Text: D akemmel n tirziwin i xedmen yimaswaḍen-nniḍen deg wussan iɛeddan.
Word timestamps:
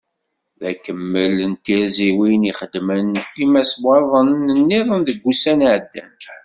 D 0.59 0.61
akemmel 0.71 1.35
n 1.51 1.53
tirziwin 1.63 2.41
i 2.51 2.53
xedmen 2.59 3.09
yimaswaḍen-nniḍen 3.39 5.01
deg 5.07 5.17
wussan 5.23 5.59
iɛeddan. 5.67 6.13